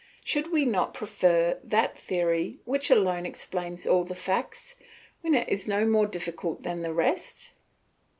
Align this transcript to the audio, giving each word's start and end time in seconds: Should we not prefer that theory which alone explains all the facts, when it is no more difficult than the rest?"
Should 0.25 0.51
we 0.51 0.65
not 0.65 0.95
prefer 0.95 1.59
that 1.63 1.95
theory 1.95 2.57
which 2.65 2.89
alone 2.89 3.27
explains 3.27 3.85
all 3.85 4.03
the 4.03 4.15
facts, 4.15 4.73
when 5.21 5.35
it 5.35 5.47
is 5.47 5.67
no 5.67 5.85
more 5.85 6.07
difficult 6.07 6.63
than 6.63 6.81
the 6.81 6.91
rest?" 6.91 7.51